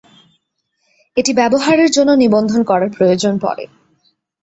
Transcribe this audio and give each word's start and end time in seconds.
এটি 1.17 1.31
ব্যবহারের 1.33 1.89
জন্য 1.91 2.11
নিবন্ধন 2.13 2.61
করার 2.63 2.89
প্রয়োজন 2.97 3.33
পড়ে। 3.37 3.63